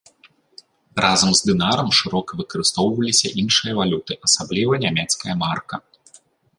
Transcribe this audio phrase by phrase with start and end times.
[1.05, 5.75] Разам з дынарам шырока выкарыстоўваліся іншыя валюты, асабліва нямецкая марка.